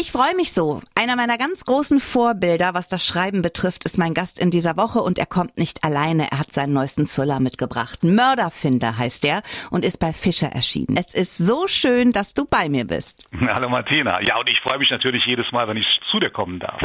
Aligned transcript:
Ich 0.00 0.12
freue 0.12 0.36
mich 0.36 0.52
so. 0.52 0.80
Einer 0.94 1.16
meiner 1.16 1.38
ganz 1.38 1.64
großen 1.64 1.98
Vorbilder, 1.98 2.72
was 2.72 2.86
das 2.86 3.04
Schreiben 3.04 3.42
betrifft, 3.42 3.84
ist 3.84 3.98
mein 3.98 4.14
Gast 4.14 4.38
in 4.38 4.52
dieser 4.52 4.76
Woche 4.76 5.00
und 5.00 5.18
er 5.18 5.26
kommt 5.26 5.58
nicht 5.58 5.82
alleine. 5.82 6.30
Er 6.30 6.38
hat 6.38 6.52
seinen 6.52 6.72
neuesten 6.72 7.06
Thriller 7.06 7.40
mitgebracht. 7.40 8.04
Mörderfinder 8.04 8.96
heißt 8.96 9.24
er 9.24 9.42
und 9.72 9.84
ist 9.84 9.98
bei 9.98 10.12
Fischer 10.12 10.50
erschienen. 10.52 10.96
Es 10.96 11.14
ist 11.14 11.36
so 11.36 11.66
schön, 11.66 12.12
dass 12.12 12.32
du 12.32 12.44
bei 12.44 12.68
mir 12.68 12.86
bist. 12.86 13.28
Hallo 13.40 13.68
Martina. 13.68 14.22
Ja, 14.22 14.38
und 14.38 14.48
ich 14.48 14.60
freue 14.60 14.78
mich 14.78 14.88
natürlich 14.88 15.26
jedes 15.26 15.50
Mal, 15.50 15.66
wenn 15.66 15.76
ich 15.76 15.86
zu 16.12 16.20
dir 16.20 16.30
kommen 16.30 16.60
darf. 16.60 16.80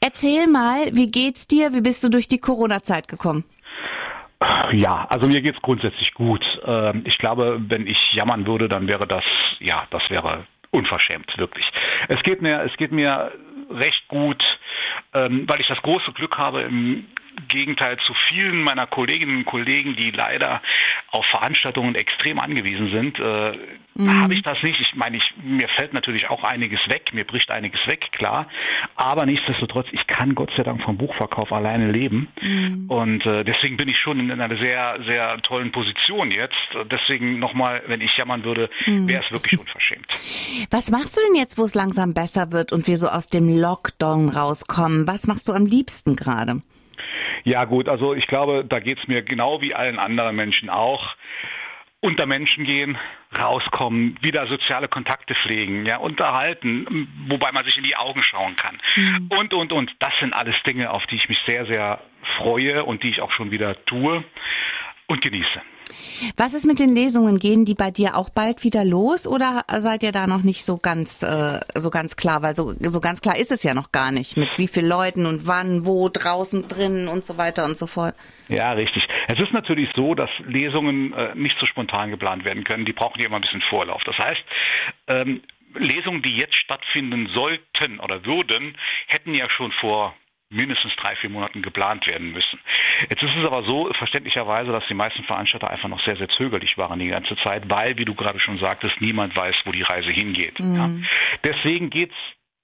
Erzähl 0.00 0.46
mal, 0.46 0.86
wie 0.92 1.10
geht's 1.10 1.46
dir? 1.46 1.74
Wie 1.74 1.82
bist 1.82 2.02
du 2.02 2.08
durch 2.08 2.28
die 2.28 2.38
Corona-Zeit 2.38 3.08
gekommen? 3.08 3.44
Ja, 4.72 5.06
also 5.10 5.26
mir 5.26 5.42
geht's 5.42 5.60
grundsätzlich 5.60 6.14
gut. 6.14 6.42
Ähm, 6.64 7.02
ich 7.04 7.18
glaube, 7.18 7.60
wenn 7.68 7.86
ich 7.86 7.98
jammern 8.14 8.46
würde, 8.46 8.68
dann 8.68 8.88
wäre 8.88 9.06
das, 9.06 9.24
ja, 9.60 9.86
das 9.90 10.02
wäre 10.08 10.46
unverschämt, 10.74 11.36
wirklich. 11.38 11.70
Es 12.08 12.22
geht 12.22 12.42
mir, 12.42 12.62
es 12.62 12.76
geht 12.76 12.92
mir 12.92 13.32
recht 13.70 14.06
gut, 14.08 14.42
ähm, 15.14 15.44
weil 15.48 15.60
ich 15.60 15.68
das 15.68 15.80
große 15.82 16.12
Glück 16.12 16.36
habe, 16.36 16.62
im 16.62 17.06
Gegenteil 17.48 17.98
zu 18.06 18.14
vielen 18.28 18.62
meiner 18.62 18.86
Kolleginnen 18.86 19.38
und 19.38 19.44
Kollegen, 19.44 19.96
die 19.96 20.10
leider 20.10 20.62
auf 21.10 21.24
Veranstaltungen 21.26 21.94
extrem 21.94 22.38
angewiesen 22.38 22.90
sind, 22.90 23.18
äh, 23.18 23.58
mhm. 23.94 24.22
habe 24.22 24.34
ich 24.34 24.42
das 24.42 24.62
nicht. 24.62 24.80
Ich 24.80 24.94
meine, 24.94 25.16
ich, 25.16 25.34
mir 25.42 25.68
fällt 25.76 25.94
natürlich 25.94 26.28
auch 26.28 26.42
einiges 26.42 26.80
weg, 26.88 27.12
mir 27.12 27.24
bricht 27.24 27.50
einiges 27.50 27.80
weg, 27.86 28.10
klar. 28.12 28.48
Aber 28.96 29.26
nichtsdestotrotz, 29.26 29.86
ich 29.92 30.06
kann 30.06 30.34
Gott 30.34 30.50
sei 30.56 30.62
Dank 30.62 30.82
vom 30.82 30.96
Buchverkauf 30.96 31.52
alleine 31.52 31.90
leben. 31.90 32.28
Mhm. 32.40 32.86
Und 32.88 33.26
äh, 33.26 33.44
deswegen 33.44 33.76
bin 33.76 33.88
ich 33.88 33.98
schon 33.98 34.18
in 34.18 34.30
einer 34.30 34.56
sehr, 34.60 34.98
sehr 35.06 35.36
tollen 35.42 35.72
Position 35.72 36.30
jetzt. 36.30 36.54
Deswegen 36.90 37.38
nochmal, 37.38 37.82
wenn 37.86 38.00
ich 38.00 38.16
jammern 38.16 38.44
würde, 38.44 38.70
mhm. 38.86 39.08
wäre 39.08 39.24
es 39.24 39.32
wirklich 39.32 39.58
unverschämt. 39.58 40.06
Was 40.70 40.90
machst 40.90 41.16
du 41.16 41.20
denn 41.26 41.40
jetzt, 41.40 41.58
wo 41.58 41.64
es 41.64 41.74
langsam 41.74 42.14
besser 42.14 42.52
wird 42.52 42.72
und 42.72 42.86
wir 42.86 42.98
so 42.98 43.08
aus 43.08 43.28
dem 43.28 43.48
Lockdown 43.58 44.28
rauskommen? 44.28 45.06
Was 45.06 45.26
machst 45.26 45.48
du 45.48 45.52
am 45.52 45.66
liebsten 45.66 46.16
gerade? 46.16 46.62
Ja 47.44 47.64
gut, 47.64 47.88
also 47.88 48.14
ich 48.14 48.26
glaube, 48.26 48.64
da 48.64 48.80
geht 48.80 48.98
es 48.98 49.06
mir 49.06 49.22
genau 49.22 49.60
wie 49.60 49.74
allen 49.74 49.98
anderen 49.98 50.34
Menschen 50.34 50.70
auch 50.70 51.14
unter 52.00 52.26
Menschen 52.26 52.64
gehen, 52.64 52.98
rauskommen, 53.38 54.18
wieder 54.20 54.46
soziale 54.46 54.88
Kontakte 54.88 55.34
pflegen, 55.34 55.86
ja, 55.86 55.96
unterhalten, 55.96 57.08
wobei 57.28 57.50
man 57.52 57.64
sich 57.64 57.78
in 57.78 57.82
die 57.82 57.96
Augen 57.96 58.22
schauen 58.22 58.56
kann. 58.56 58.78
Mhm. 58.94 59.30
Und, 59.30 59.54
und, 59.54 59.72
und. 59.72 59.90
Das 60.00 60.12
sind 60.20 60.34
alles 60.34 60.54
Dinge, 60.66 60.90
auf 60.90 61.06
die 61.06 61.16
ich 61.16 61.28
mich 61.28 61.38
sehr, 61.46 61.64
sehr 61.64 62.00
freue 62.36 62.84
und 62.84 63.02
die 63.02 63.08
ich 63.08 63.22
auch 63.22 63.32
schon 63.32 63.50
wieder 63.50 63.82
tue 63.86 64.22
und 65.06 65.22
genieße. 65.22 65.62
Was 66.36 66.54
ist 66.54 66.64
mit 66.64 66.78
den 66.78 66.94
Lesungen? 66.94 67.38
Gehen 67.38 67.64
die 67.64 67.74
bei 67.74 67.90
dir 67.90 68.16
auch 68.16 68.30
bald 68.30 68.64
wieder 68.64 68.84
los 68.84 69.26
oder 69.26 69.62
seid 69.68 70.02
ihr 70.02 70.12
da 70.12 70.26
noch 70.26 70.42
nicht 70.42 70.64
so 70.64 70.78
ganz 70.78 71.22
äh, 71.22 71.60
so 71.74 71.90
ganz 71.90 72.16
klar? 72.16 72.42
Weil 72.42 72.54
so, 72.54 72.72
so 72.78 73.00
ganz 73.00 73.20
klar 73.20 73.36
ist 73.36 73.50
es 73.50 73.62
ja 73.62 73.74
noch 73.74 73.92
gar 73.92 74.12
nicht, 74.12 74.36
mit 74.36 74.58
wie 74.58 74.68
vielen 74.68 74.88
Leuten 74.88 75.26
und 75.26 75.46
wann, 75.46 75.84
wo, 75.84 76.08
draußen, 76.08 76.68
drinnen 76.68 77.08
und 77.08 77.24
so 77.24 77.38
weiter 77.38 77.64
und 77.64 77.76
so 77.76 77.86
fort. 77.86 78.14
Ja, 78.48 78.72
richtig. 78.72 79.02
Es 79.28 79.40
ist 79.40 79.52
natürlich 79.52 79.88
so, 79.94 80.14
dass 80.14 80.30
Lesungen 80.46 81.12
äh, 81.12 81.34
nicht 81.34 81.56
so 81.58 81.66
spontan 81.66 82.10
geplant 82.10 82.44
werden 82.44 82.64
können. 82.64 82.84
Die 82.84 82.92
brauchen 82.92 83.20
ja 83.20 83.26
immer 83.26 83.36
ein 83.36 83.42
bisschen 83.42 83.62
Vorlauf. 83.68 84.02
Das 84.04 84.18
heißt, 84.18 84.42
ähm, 85.08 85.42
Lesungen, 85.74 86.22
die 86.22 86.36
jetzt 86.36 86.54
stattfinden 86.56 87.28
sollten 87.34 87.98
oder 88.00 88.24
würden, 88.24 88.76
hätten 89.06 89.34
ja 89.34 89.48
schon 89.50 89.72
vor 89.80 90.14
mindestens 90.54 90.94
drei, 90.96 91.14
vier 91.16 91.30
Monaten 91.30 91.62
geplant 91.62 92.06
werden 92.08 92.32
müssen. 92.32 92.58
Jetzt 93.08 93.22
ist 93.22 93.36
es 93.36 93.46
aber 93.46 93.64
so, 93.64 93.92
verständlicherweise, 93.94 94.72
dass 94.72 94.86
die 94.88 94.94
meisten 94.94 95.24
Veranstalter 95.24 95.70
einfach 95.70 95.88
noch 95.88 96.02
sehr, 96.04 96.16
sehr 96.16 96.28
zögerlich 96.28 96.78
waren 96.78 96.98
die 96.98 97.08
ganze 97.08 97.36
Zeit, 97.36 97.68
weil, 97.68 97.98
wie 97.98 98.04
du 98.04 98.14
gerade 98.14 98.40
schon 98.40 98.58
sagtest, 98.58 99.00
niemand 99.00 99.36
weiß, 99.36 99.56
wo 99.64 99.72
die 99.72 99.82
Reise 99.82 100.10
hingeht. 100.10 100.58
Mhm. 100.60 100.76
Ja. 100.76 100.90
Deswegen 101.44 101.90
geht's 101.90 102.14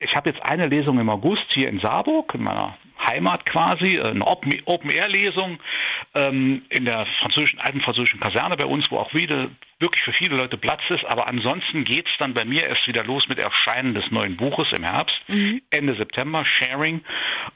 ich 0.00 0.14
habe 0.16 0.30
jetzt 0.30 0.42
eine 0.42 0.66
Lesung 0.66 0.98
im 0.98 1.10
August 1.10 1.44
hier 1.52 1.68
in 1.68 1.78
Saarburg, 1.78 2.34
in 2.34 2.42
meiner 2.42 2.76
Heimat 3.08 3.46
quasi, 3.46 3.98
eine 3.98 4.26
Open-Air-Lesung 4.26 5.58
ähm, 6.14 6.62
in 6.68 6.84
der 6.84 7.06
französischen, 7.20 7.58
alten 7.60 7.80
französischen 7.80 8.20
Kaserne 8.20 8.56
bei 8.56 8.66
uns, 8.66 8.90
wo 8.90 8.98
auch 8.98 9.12
wieder 9.14 9.50
wirklich 9.78 10.02
für 10.02 10.12
viele 10.12 10.36
Leute 10.36 10.58
Platz 10.58 10.80
ist. 10.90 11.04
Aber 11.06 11.28
ansonsten 11.28 11.84
geht 11.84 12.06
es 12.06 12.12
dann 12.18 12.34
bei 12.34 12.44
mir 12.44 12.66
erst 12.66 12.86
wieder 12.86 13.04
los 13.04 13.26
mit 13.28 13.38
Erscheinen 13.38 13.94
des 13.94 14.04
neuen 14.10 14.36
Buches 14.36 14.68
im 14.76 14.84
Herbst, 14.84 15.16
mhm. 15.28 15.62
Ende 15.70 15.94
September, 15.96 16.44
Sharing. 16.44 17.02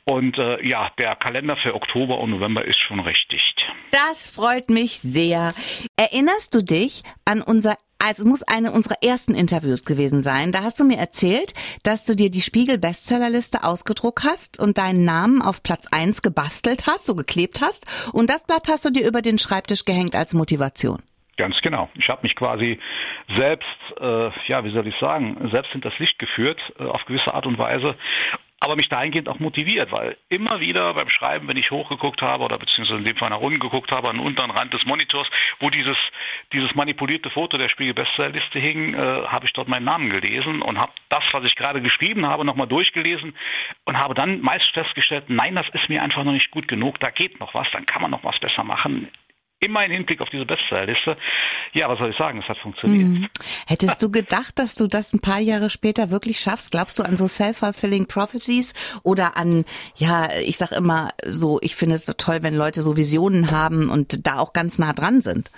Und 0.04 0.38
äh, 0.38 0.66
ja, 0.66 0.90
der 0.98 1.14
Kalender 1.16 1.56
für 1.56 1.74
Oktober 1.74 2.18
und 2.18 2.30
November 2.30 2.64
ist 2.64 2.78
schon 2.80 3.00
recht 3.00 3.30
dicht. 3.30 3.66
Das 3.90 4.30
freut 4.30 4.70
mich 4.70 4.98
sehr. 5.00 5.54
Erinnerst 5.96 6.54
du 6.54 6.62
dich 6.62 7.02
an 7.24 7.42
unser 7.42 7.76
also 8.04 8.26
muss 8.26 8.42
eine 8.42 8.72
unserer 8.72 9.02
ersten 9.02 9.34
Interviews 9.34 9.84
gewesen 9.84 10.22
sein. 10.22 10.52
Da 10.52 10.62
hast 10.62 10.78
du 10.78 10.84
mir 10.84 10.98
erzählt, 10.98 11.54
dass 11.82 12.04
du 12.04 12.14
dir 12.14 12.30
die 12.30 12.42
Spiegel 12.42 12.78
Bestsellerliste 12.78 13.64
ausgedruckt 13.64 14.24
hast 14.24 14.60
und 14.60 14.76
deinen 14.76 15.04
Namen 15.04 15.40
auf 15.40 15.62
Platz 15.62 15.86
eins 15.90 16.20
gebastelt 16.20 16.86
hast, 16.86 17.06
so 17.06 17.14
geklebt 17.14 17.60
hast. 17.62 17.86
Und 18.12 18.28
das 18.28 18.46
Blatt 18.46 18.68
hast 18.68 18.84
du 18.84 18.90
dir 18.90 19.08
über 19.08 19.22
den 19.22 19.38
Schreibtisch 19.38 19.84
gehängt 19.84 20.14
als 20.14 20.34
Motivation. 20.34 20.98
Ganz 21.36 21.56
genau. 21.62 21.88
Ich 21.94 22.08
habe 22.08 22.20
mich 22.22 22.36
quasi 22.36 22.78
selbst, 23.36 23.66
äh, 23.98 24.30
ja, 24.46 24.64
wie 24.64 24.72
soll 24.72 24.86
ich 24.86 24.94
sagen, 25.00 25.50
selbst 25.52 25.74
in 25.74 25.80
das 25.80 25.98
Licht 25.98 26.18
geführt, 26.18 26.60
äh, 26.78 26.84
auf 26.84 27.04
gewisse 27.06 27.34
Art 27.34 27.46
und 27.46 27.58
Weise 27.58 27.96
aber 28.64 28.76
mich 28.76 28.88
dahingehend 28.88 29.28
auch 29.28 29.38
motiviert, 29.38 29.92
weil 29.92 30.16
immer 30.30 30.58
wieder 30.58 30.94
beim 30.94 31.10
Schreiben, 31.10 31.46
wenn 31.48 31.56
ich 31.58 31.70
hochgeguckt 31.70 32.22
habe 32.22 32.44
oder 32.44 32.58
beziehungsweise 32.58 32.98
in 32.98 33.04
dem 33.04 33.16
Fall 33.16 33.28
nach 33.28 33.40
unten 33.40 33.60
geguckt 33.60 33.92
habe, 33.92 34.08
an 34.08 34.16
den 34.16 34.26
unteren 34.26 34.50
Rand 34.50 34.72
des 34.72 34.84
Monitors, 34.86 35.28
wo 35.60 35.68
dieses, 35.68 35.96
dieses 36.52 36.74
manipulierte 36.74 37.28
Foto 37.30 37.58
der 37.58 37.68
Spiegel 37.68 37.92
Bestsellerliste 37.92 38.58
hing, 38.58 38.94
äh, 38.94 39.26
habe 39.26 39.44
ich 39.46 39.52
dort 39.52 39.68
meinen 39.68 39.84
Namen 39.84 40.08
gelesen 40.08 40.62
und 40.62 40.78
habe 40.78 40.92
das, 41.10 41.24
was 41.32 41.44
ich 41.44 41.54
gerade 41.56 41.82
geschrieben 41.82 42.26
habe, 42.26 42.44
nochmal 42.44 42.66
durchgelesen 42.66 43.36
und 43.84 43.98
habe 43.98 44.14
dann 44.14 44.40
meist 44.40 44.70
festgestellt, 44.72 45.24
nein, 45.28 45.54
das 45.54 45.66
ist 45.72 45.88
mir 45.88 46.02
einfach 46.02 46.24
noch 46.24 46.32
nicht 46.32 46.50
gut 46.50 46.66
genug, 46.66 46.98
da 47.00 47.10
geht 47.10 47.38
noch 47.40 47.52
was, 47.54 47.70
dann 47.72 47.84
kann 47.84 48.00
man 48.00 48.10
noch 48.10 48.24
was 48.24 48.38
besser 48.38 48.64
machen 48.64 49.10
immer 49.64 49.84
im 49.84 49.92
Hinblick 49.92 50.20
auf 50.20 50.28
diese 50.30 50.44
Bestsellerliste. 50.44 51.16
Ja, 51.72 51.88
was 51.88 51.98
soll 51.98 52.10
ich 52.10 52.16
sagen? 52.16 52.40
Es 52.42 52.48
hat 52.48 52.58
funktioniert. 52.58 53.08
Mhm. 53.08 53.28
Hättest 53.66 54.02
du 54.02 54.10
gedacht, 54.10 54.58
dass 54.58 54.74
du 54.74 54.86
das 54.86 55.12
ein 55.12 55.20
paar 55.20 55.40
Jahre 55.40 55.70
später 55.70 56.10
wirklich 56.10 56.38
schaffst? 56.38 56.72
Glaubst 56.72 56.98
du 56.98 57.02
an 57.02 57.16
so 57.16 57.26
self-fulfilling 57.26 58.06
prophecies 58.06 58.74
oder 59.02 59.36
an, 59.36 59.64
ja, 59.96 60.28
ich 60.44 60.56
sag 60.56 60.72
immer 60.72 61.10
so, 61.24 61.58
ich 61.62 61.74
finde 61.74 61.96
es 61.96 62.06
so 62.06 62.12
toll, 62.12 62.38
wenn 62.42 62.54
Leute 62.54 62.82
so 62.82 62.96
Visionen 62.96 63.50
haben 63.50 63.90
und 63.90 64.26
da 64.26 64.38
auch 64.38 64.52
ganz 64.52 64.78
nah 64.78 64.92
dran 64.92 65.20
sind? 65.20 65.50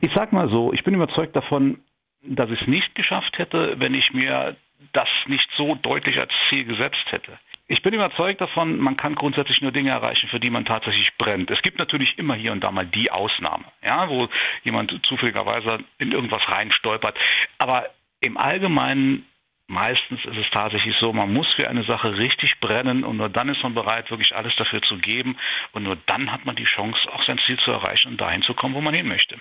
Ich 0.00 0.10
sag 0.14 0.32
mal 0.32 0.48
so, 0.48 0.72
ich 0.72 0.84
bin 0.84 0.94
überzeugt 0.94 1.36
davon, 1.36 1.80
dass 2.22 2.50
ich 2.50 2.60
es 2.60 2.66
nicht 2.66 2.94
geschafft 2.94 3.38
hätte, 3.38 3.76
wenn 3.78 3.94
ich 3.94 4.12
mir 4.12 4.56
das 4.92 5.08
nicht 5.26 5.48
so 5.56 5.74
deutlich 5.74 6.18
als 6.18 6.32
Ziel 6.48 6.64
gesetzt 6.64 7.04
hätte. 7.10 7.38
Ich 7.70 7.82
bin 7.82 7.92
überzeugt 7.92 8.40
davon, 8.40 8.78
man 8.78 8.96
kann 8.96 9.14
grundsätzlich 9.14 9.60
nur 9.60 9.72
Dinge 9.72 9.90
erreichen, 9.90 10.28
für 10.30 10.40
die 10.40 10.50
man 10.50 10.64
tatsächlich 10.64 11.10
brennt. 11.18 11.50
Es 11.50 11.60
gibt 11.60 11.78
natürlich 11.78 12.18
immer 12.18 12.34
hier 12.34 12.52
und 12.52 12.64
da 12.64 12.70
mal 12.70 12.86
die 12.86 13.10
Ausnahme, 13.10 13.64
ja, 13.84 14.08
wo 14.08 14.28
jemand 14.64 14.98
zufälligerweise 15.04 15.84
in 15.98 16.12
irgendwas 16.12 16.42
reinstolpert. 16.48 17.16
Aber 17.58 17.90
im 18.20 18.38
Allgemeinen 18.38 19.26
meistens 19.66 20.24
ist 20.24 20.36
es 20.38 20.50
tatsächlich 20.50 20.96
so, 20.98 21.12
man 21.12 21.30
muss 21.30 21.46
für 21.54 21.68
eine 21.68 21.84
Sache 21.84 22.16
richtig 22.16 22.58
brennen 22.58 23.04
und 23.04 23.18
nur 23.18 23.28
dann 23.28 23.50
ist 23.50 23.62
man 23.62 23.74
bereit, 23.74 24.10
wirklich 24.10 24.34
alles 24.34 24.56
dafür 24.56 24.80
zu 24.80 24.96
geben 24.96 25.36
und 25.72 25.82
nur 25.82 25.98
dann 26.06 26.32
hat 26.32 26.46
man 26.46 26.56
die 26.56 26.64
Chance, 26.64 26.98
auch 27.12 27.22
sein 27.24 27.38
Ziel 27.44 27.58
zu 27.58 27.70
erreichen 27.70 28.08
und 28.08 28.20
dahin 28.20 28.42
zu 28.42 28.54
kommen, 28.54 28.74
wo 28.74 28.80
man 28.80 28.94
hin 28.94 29.06
möchte. 29.06 29.38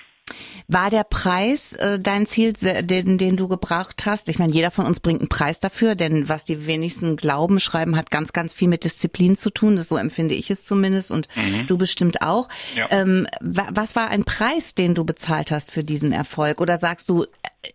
War 0.68 0.90
der 0.90 1.04
Preis 1.04 1.74
äh, 1.74 2.00
dein 2.00 2.26
Ziel, 2.26 2.54
den, 2.54 3.18
den 3.18 3.38
du 3.38 3.48
gebracht 3.48 4.06
hast? 4.06 4.28
Ich 4.30 4.38
meine, 4.38 4.52
jeder 4.52 4.72
von 4.72 4.86
uns 4.86 5.00
bringt 5.00 5.22
einen 5.22 5.30
Preis 5.30 5.60
dafür, 5.60 5.96
denn 5.96 6.28
was 6.28 6.44
die 6.44 6.68
wenigsten 6.68 7.16
glauben, 7.16 7.60
schreiben, 7.60 7.96
hat 7.96 8.12
ganz, 8.12 8.34
ganz 8.34 8.54
viel 8.54 8.68
mit 8.68 8.84
Disziplin 8.84 9.38
zu 9.38 9.50
tun. 9.50 9.78
Das 9.78 9.88
so 9.90 9.98
empfinde 9.98 10.36
ich 10.36 10.50
es 10.50 10.66
zumindest 10.66 11.12
und 11.12 11.28
mhm. 11.36 11.68
du 11.68 11.78
bestimmt 11.78 12.22
auch. 12.22 12.50
Ja. 12.76 12.88
Ähm, 12.90 13.28
was 13.40 13.96
war 13.96 14.10
ein 14.10 14.26
Preis, 14.26 14.76
den 14.76 14.94
du 14.94 15.06
bezahlt 15.06 15.52
hast 15.52 15.72
für 15.72 15.84
diesen 15.84 16.12
Erfolg? 16.12 16.60
Oder 16.60 16.78
sagst 16.78 17.08
du, 17.08 17.26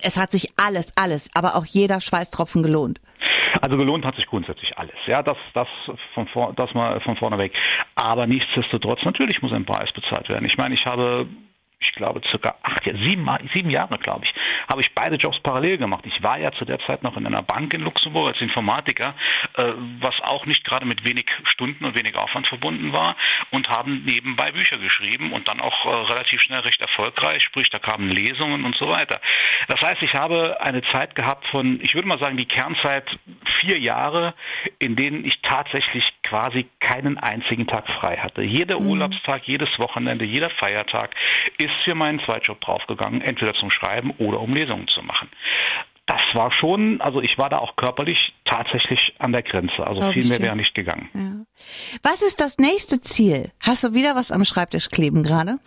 es 0.02 0.18
hat 0.18 0.30
sich 0.30 0.48
alles, 0.56 0.92
alles, 0.96 1.30
aber 1.34 1.56
auch 1.56 1.64
jeder 1.64 2.00
Schweißtropfen 2.00 2.62
gelohnt? 2.62 3.00
Also 3.60 3.76
gelohnt 3.76 4.04
hat 4.04 4.16
sich 4.16 4.26
grundsätzlich 4.26 4.76
alles. 4.76 4.96
Ja, 5.06 5.22
das, 5.22 5.36
das 5.54 5.68
von 6.14 6.26
vor, 6.28 6.52
das 6.54 6.74
mal 6.74 7.00
von 7.00 7.16
vorne 7.16 7.38
weg. 7.38 7.52
Aber 7.94 8.26
nichtsdestotrotz, 8.26 9.04
natürlich 9.04 9.40
muss 9.40 9.52
ein 9.52 9.64
Preis 9.64 9.92
bezahlt 9.92 10.28
werden. 10.28 10.46
Ich 10.46 10.56
meine, 10.56 10.74
ich 10.74 10.84
habe 10.84 11.26
ich 11.82 11.92
glaube, 11.92 12.20
circa 12.30 12.54
acht, 12.62 12.84
sieben, 12.84 13.28
sieben 13.52 13.70
Jahre, 13.70 13.98
glaube 13.98 14.24
ich, 14.24 14.34
habe 14.70 14.80
ich 14.80 14.94
beide 14.94 15.16
Jobs 15.16 15.38
parallel 15.40 15.78
gemacht. 15.78 16.04
Ich 16.06 16.22
war 16.22 16.38
ja 16.38 16.52
zu 16.52 16.64
der 16.64 16.78
Zeit 16.80 17.02
noch 17.02 17.16
in 17.16 17.26
einer 17.26 17.42
Bank 17.42 17.74
in 17.74 17.82
Luxemburg 17.82 18.28
als 18.28 18.40
Informatiker, 18.40 19.14
äh, 19.56 19.72
was 20.00 20.14
auch 20.22 20.46
nicht 20.46 20.64
gerade 20.64 20.86
mit 20.86 21.04
wenig 21.04 21.26
Stunden 21.44 21.84
und 21.84 21.96
wenig 21.96 22.16
Aufwand 22.16 22.46
verbunden 22.46 22.92
war 22.92 23.16
und 23.50 23.68
haben 23.68 24.04
nebenbei 24.04 24.52
Bücher 24.52 24.78
geschrieben 24.78 25.32
und 25.32 25.48
dann 25.48 25.60
auch 25.60 25.86
äh, 25.86 26.12
relativ 26.12 26.40
schnell 26.42 26.60
recht 26.60 26.80
erfolgreich, 26.80 27.42
sprich, 27.42 27.68
da 27.70 27.78
kamen 27.78 28.10
Lesungen 28.10 28.64
und 28.64 28.76
so 28.76 28.88
weiter. 28.88 29.20
Das 29.68 29.80
heißt, 29.80 30.02
ich 30.02 30.14
habe 30.14 30.60
eine 30.60 30.82
Zeit 30.92 31.14
gehabt 31.14 31.46
von, 31.48 31.80
ich 31.82 31.94
würde 31.94 32.08
mal 32.08 32.18
sagen, 32.18 32.36
die 32.36 32.46
Kernzeit 32.46 33.04
vier 33.60 33.78
Jahre, 33.78 34.34
in 34.78 34.96
denen 34.96 35.24
ich 35.24 35.40
tatsächlich 35.42 36.04
quasi 36.22 36.66
keinen 36.80 37.18
einzigen 37.18 37.66
Tag 37.66 37.86
frei 38.00 38.16
hatte. 38.16 38.42
Jeder 38.42 38.80
mhm. 38.80 38.88
Urlaubstag, 38.88 39.42
jedes 39.46 39.68
Wochenende, 39.78 40.24
jeder 40.24 40.50
Feiertag 40.50 41.14
ist 41.58 41.71
für 41.84 41.94
meinen 41.94 42.20
Zweitjob 42.20 42.60
draufgegangen, 42.60 43.20
entweder 43.20 43.54
zum 43.54 43.70
Schreiben 43.70 44.10
oder 44.18 44.40
um 44.40 44.54
Lesungen 44.54 44.88
zu 44.88 45.02
machen. 45.02 45.28
Das 46.06 46.20
war 46.34 46.50
schon, 46.52 47.00
also 47.00 47.20
ich 47.20 47.38
war 47.38 47.48
da 47.48 47.58
auch 47.58 47.76
körperlich 47.76 48.32
tatsächlich 48.44 49.14
an 49.18 49.32
der 49.32 49.42
Grenze. 49.42 49.86
Also 49.86 50.00
Glaub 50.00 50.12
viel 50.12 50.26
mehr 50.26 50.40
wäre 50.40 50.56
nicht 50.56 50.74
gegangen. 50.74 51.08
Ja. 51.14 52.00
Was 52.02 52.22
ist 52.22 52.40
das 52.40 52.58
nächste 52.58 53.00
Ziel? 53.00 53.52
Hast 53.60 53.84
du 53.84 53.94
wieder 53.94 54.16
was 54.16 54.32
am 54.32 54.44
Schreibtisch 54.44 54.88
kleben 54.88 55.22
gerade? 55.22 55.58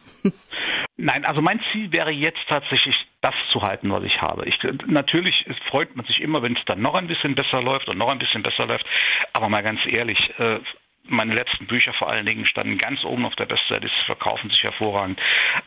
Nein, 0.97 1.25
also 1.25 1.41
mein 1.41 1.59
Ziel 1.71 1.91
wäre 1.91 2.11
jetzt 2.11 2.39
tatsächlich 2.47 2.95
das 3.21 3.33
zu 3.51 3.61
halten, 3.61 3.91
was 3.91 4.03
ich 4.03 4.21
habe. 4.21 4.45
Ich, 4.45 4.57
natürlich 4.87 5.45
freut 5.69 5.95
man 5.95 6.05
sich 6.05 6.21
immer, 6.21 6.41
wenn 6.41 6.55
es 6.55 6.63
dann 6.67 6.81
noch 6.81 6.95
ein 6.95 7.07
bisschen 7.07 7.35
besser 7.35 7.61
läuft 7.61 7.89
und 7.89 7.97
noch 7.97 8.09
ein 8.09 8.19
bisschen 8.19 8.43
besser 8.43 8.65
läuft. 8.65 8.85
Aber 9.33 9.49
mal 9.49 9.63
ganz 9.63 9.79
ehrlich, 9.87 10.17
äh, 10.37 10.59
meine 11.07 11.33
letzten 11.33 11.67
Bücher 11.67 11.93
vor 11.93 12.09
allen 12.09 12.25
Dingen 12.25 12.45
standen 12.45 12.77
ganz 12.77 13.03
oben 13.03 13.25
auf 13.25 13.35
der 13.35 13.45
Bestseller, 13.45 13.81
sie 13.81 14.05
verkaufen 14.05 14.49
sich 14.49 14.63
hervorragend. 14.63 15.19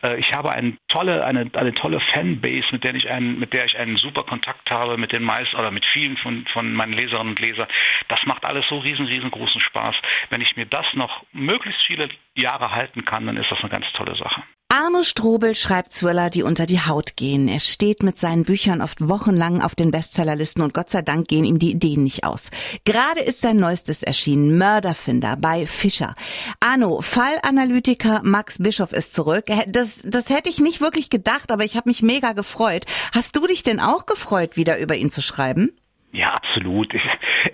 Äh, 0.03 0.19
ich 0.19 0.33
habe 0.33 0.51
eine 0.51 0.77
tolle, 0.89 1.25
eine, 1.25 1.51
eine 1.55 1.75
tolle 1.75 2.01
Fanbase, 2.01 2.67
mit 2.73 2.85
der 2.85 2.95
ich 2.95 3.09
einen, 3.09 3.39
mit 3.39 3.53
der 3.53 3.65
ich 3.65 3.79
einen 3.79 3.97
super 3.97 4.25
Kontakt 4.25 4.71
habe, 4.71 4.97
mit 4.97 5.13
den 5.13 5.23
meisten 5.23 5.57
oder 5.57 5.71
mit 5.71 5.85
vielen 5.87 6.17
von, 6.19 6.47
von 6.53 6.73
meinen 6.75 6.93
Leserinnen 6.93 7.31
und 7.31 7.41
Lesern. 7.41 7.69
Das 8.09 8.21
macht 8.25 8.45
alles 8.45 8.67
so 8.69 8.79
riesen, 8.79 9.07
riesengroßen 9.07 9.61
Spaß. 9.61 9.97
Wenn 10.31 10.41
ich 10.41 10.57
mir 10.57 10.67
das 10.67 10.87
noch 10.95 11.25
möglichst 11.33 11.83
viele 11.87 12.09
Jahre 12.35 12.73
halten 12.73 13.05
kann, 13.05 13.27
dann 13.27 13.37
ist 13.37 13.51
das 13.51 13.61
eine 13.61 13.71
ganz 13.71 13.87
tolle 13.93 14.17
Sache. 14.17 14.43
Arno 14.71 15.03
Strobel 15.03 15.55
schreibt 15.55 15.95
Thriller, 15.95 16.29
die 16.29 16.43
unter 16.43 16.67
die 16.67 16.81
Haut 16.81 17.17
gehen. 17.17 17.49
Er 17.49 17.59
steht 17.59 18.03
mit 18.03 18.19
seinen 18.19 18.45
Büchern 18.45 18.83
oft 18.83 19.09
wochenlang 19.09 19.63
auf 19.63 19.75
den 19.75 19.91
Bestsellerlisten 19.91 20.63
und 20.63 20.75
Gott 20.75 20.91
sei 20.91 21.01
Dank 21.01 21.27
gehen 21.27 21.47
ihm 21.47 21.59
die 21.59 21.71
Ideen 21.71 22.05
nicht 22.05 22.25
aus. 22.25 22.51
Gerade 22.85 23.21
ist 23.21 23.41
sein 23.41 23.57
neuestes 23.57 24.03
erschienen, 24.03 24.59
Mörderfinder 24.59 25.37
bei 25.37 25.67
Fischer. 25.67 26.15
Arno, 26.61 27.01
Fallanalytiker 27.01 28.21
Max 28.25 28.59
Bischoff 28.59 28.93
ist 28.93 29.15
zurück. 29.15 29.47
Das, 29.69 30.03
das 30.05 30.29
hätte 30.29 30.51
ich 30.51 30.61
nicht 30.61 30.83
wirklich 30.83 31.09
gedacht, 31.09 31.51
aber 31.51 31.65
ich 31.65 31.75
habe 31.75 31.89
mich 31.89 32.03
mega 32.03 32.35
gefreut. 32.35 32.85
Hast 33.13 33.37
du 33.37 33.47
dich 33.47 33.63
denn 33.63 33.81
auch 33.81 34.05
gefreut, 34.05 34.59
wieder 34.59 34.79
über 34.79 34.97
ihn 34.97 35.11
zu 35.11 35.23
schreiben? 35.23 35.78
Ja, 36.13 36.29
absolut. 36.29 36.95
Ich, 36.95 37.03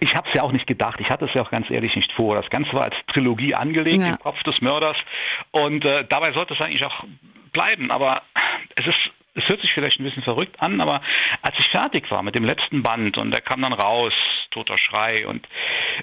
ich 0.00 0.14
habe 0.14 0.28
es 0.28 0.34
ja 0.34 0.42
auch 0.42 0.52
nicht 0.52 0.66
gedacht. 0.66 1.00
Ich 1.00 1.10
hatte 1.10 1.24
es 1.24 1.34
ja 1.34 1.42
auch 1.42 1.50
ganz 1.50 1.70
ehrlich 1.70 1.94
nicht 1.96 2.12
vor. 2.12 2.36
Das 2.36 2.48
Ganze 2.50 2.72
war 2.72 2.84
als 2.84 2.94
Trilogie 3.12 3.54
angelegt 3.54 3.98
ja. 3.98 4.10
im 4.10 4.18
Kopf 4.18 4.42
des 4.44 4.60
Mörders 4.60 4.96
und 5.50 5.84
äh, 5.84 6.04
dabei 6.08 6.32
sollte 6.32 6.54
es 6.54 6.60
eigentlich 6.60 6.86
auch 6.86 7.04
bleiben. 7.52 7.90
Aber 7.90 8.22
es 8.76 8.86
ist 8.86 9.10
es 9.34 9.48
hört 9.48 9.60
sich 9.60 9.72
vielleicht 9.72 9.98
ein 9.98 10.04
bisschen 10.04 10.22
verrückt 10.22 10.60
an, 10.60 10.80
aber 10.80 11.02
als 11.42 11.58
ich 11.58 11.66
fertig 11.68 12.08
war 12.10 12.22
mit 12.22 12.34
dem 12.34 12.44
letzten 12.44 12.82
Band 12.82 13.18
und 13.20 13.32
der 13.32 13.40
kam 13.40 13.62
dann 13.62 13.72
raus, 13.72 14.12
toter 14.50 14.78
Schrei 14.78 15.26
und 15.26 15.46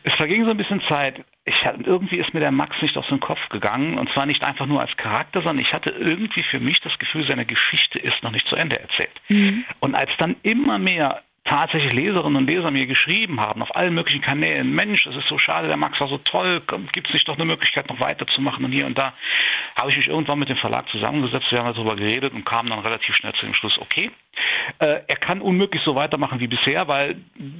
es 0.03 0.13
verging 0.15 0.43
so 0.43 0.51
ein 0.51 0.57
bisschen 0.57 0.81
Zeit. 0.89 1.23
Ich, 1.45 1.55
irgendwie 1.63 2.17
ist 2.17 2.33
mir 2.33 2.41
der 2.41 2.51
Max 2.51 2.75
nicht 2.81 2.97
aus 2.97 3.07
dem 3.07 3.19
Kopf 3.19 3.39
gegangen 3.49 3.97
und 3.97 4.11
zwar 4.11 4.25
nicht 4.25 4.43
einfach 4.43 4.65
nur 4.65 4.81
als 4.81 4.95
Charakter, 4.97 5.41
sondern 5.41 5.59
ich 5.59 5.71
hatte 5.71 5.93
irgendwie 5.93 6.43
für 6.43 6.59
mich 6.59 6.81
das 6.81 6.97
Gefühl, 6.99 7.25
seine 7.27 7.45
Geschichte 7.45 7.99
ist 7.99 8.21
noch 8.21 8.31
nicht 8.31 8.47
zu 8.47 8.55
Ende 8.55 8.79
erzählt. 8.79 9.21
Mhm. 9.29 9.63
Und 9.79 9.95
als 9.95 10.11
dann 10.17 10.35
immer 10.43 10.77
mehr 10.77 11.21
tatsächlich 11.51 11.91
Leserinnen 11.91 12.37
und 12.37 12.49
Leser 12.49 12.71
mir 12.71 12.87
geschrieben 12.87 13.41
haben, 13.41 13.61
auf 13.61 13.75
allen 13.75 13.93
möglichen 13.93 14.21
Kanälen, 14.21 14.73
Mensch, 14.73 15.03
das 15.03 15.15
ist 15.15 15.27
so 15.27 15.37
schade, 15.37 15.67
der 15.67 15.75
Max 15.75 15.99
war 15.99 16.07
so 16.07 16.17
toll, 16.19 16.61
gibt 16.93 17.07
es 17.07 17.13
nicht 17.13 17.27
doch 17.27 17.35
eine 17.35 17.45
Möglichkeit, 17.45 17.89
noch 17.89 17.99
weiterzumachen 17.99 18.63
und 18.63 18.71
hier 18.71 18.85
und 18.85 18.97
da, 18.97 19.13
habe 19.79 19.91
ich 19.91 19.97
mich 19.97 20.07
irgendwann 20.07 20.39
mit 20.39 20.47
dem 20.47 20.57
Verlag 20.57 20.87
zusammengesetzt, 20.89 21.51
wir 21.51 21.59
haben 21.59 21.73
darüber 21.73 21.95
geredet 21.95 22.33
und 22.33 22.45
kamen 22.45 22.69
dann 22.69 22.79
relativ 22.79 23.15
schnell 23.15 23.33
zu 23.33 23.45
dem 23.45 23.53
Schluss, 23.53 23.77
okay, 23.79 24.11
äh, 24.79 25.01
er 25.07 25.15
kann 25.17 25.41
unmöglich 25.41 25.81
so 25.83 25.93
weitermachen 25.95 26.39
wie 26.39 26.47
bisher, 26.47 26.87
weil 26.87 27.17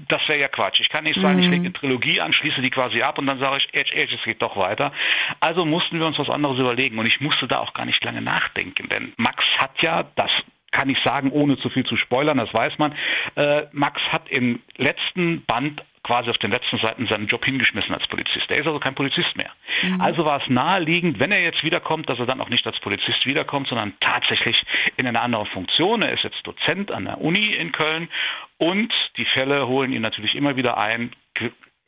das 0.08 0.22
wäre 0.28 0.40
ja 0.40 0.48
Quatsch. 0.48 0.80
Ich 0.80 0.90
kann 0.90 1.04
nicht 1.04 1.20
sagen, 1.20 1.38
mhm. 1.38 1.44
ich 1.44 1.50
lege 1.50 1.62
eine 1.64 1.74
Trilogie 1.74 2.22
an, 2.22 2.32
schließe 2.32 2.62
die 2.62 2.70
quasi 2.70 3.02
ab 3.02 3.18
und 3.18 3.26
dann 3.28 3.40
sage 3.40 3.58
ich, 3.58 3.74
Edge, 3.74 3.94
Edge, 3.96 4.16
es 4.16 4.24
geht 4.24 4.42
doch 4.42 4.56
weiter. 4.56 4.94
Also 5.42 5.66
mussten 5.66 6.00
wir 6.00 6.06
uns 6.06 6.18
was 6.18 6.30
anderes 6.30 6.58
überlegen 6.60 6.98
und 6.98 7.08
ich 7.08 7.20
musste 7.20 7.48
da 7.48 7.60
auch 7.60 7.74
gar 7.74 7.86
nicht 7.86 8.04
lange 8.04 8.22
nachdenken, 8.22 8.88
denn 8.88 9.14
Max 9.18 9.44
hat 9.60 9.72
ja 9.82 10.04
das 10.16 10.32
kann 10.72 10.90
ich 10.90 10.98
sagen, 11.04 11.32
ohne 11.32 11.58
zu 11.58 11.70
viel 11.70 11.86
zu 11.86 11.98
spoilern, 11.98 12.38
das 12.38 12.54
weiß 12.54 12.78
man. 12.78 12.96
Äh, 13.36 13.64
Max 13.72 14.02
hat 14.12 14.30
im 14.30 14.62
letzten 14.78 15.44
Band 15.46 15.84
quasi 16.04 16.30
auf 16.30 16.38
den 16.40 16.52
letzten 16.52 16.78
Seiten 16.80 17.08
seinen 17.08 17.28
Job 17.28 17.46
hingeschmissen 17.46 17.94
als 17.94 18.08
Polizist. 18.08 18.50
Er 18.50 18.58
ist 18.58 18.66
also 18.66 18.80
kein 18.80 18.96
Polizist 18.96 19.36
mehr. 19.38 19.52
Mhm. 19.84 20.02
Also 20.02 20.26
war 20.26 20.42
es 20.42 20.50
naheliegend, 20.50 21.20
wenn 21.20 21.32
er 21.32 21.42
jetzt 21.42 21.64
wiederkommt, 21.64 22.10
dass 22.10 22.18
er 22.18 22.26
dann 22.26 22.42
auch 22.42 22.50
nicht 22.50 22.66
als 22.66 22.80
Polizist 22.80 23.26
wiederkommt, 23.26 23.68
sondern 23.68 23.94
tatsächlich 24.00 24.60
in 24.98 25.08
einer 25.08 25.22
anderen 25.22 25.46
Funktion. 25.48 26.02
Er 26.02 26.14
ist 26.14 26.24
jetzt 26.24 26.42
Dozent 26.44 26.92
an 26.92 27.06
der 27.06 27.22
Uni 27.22 27.54
in 27.54 27.72
Köln 27.72 28.10
und 28.58 28.92
die 29.18 29.26
Fälle 29.26 29.68
holen 29.68 29.92
ihn 29.92 30.02
natürlich 30.02 30.36
immer 30.36 30.56
wieder 30.56 30.78
ein, 30.78 31.12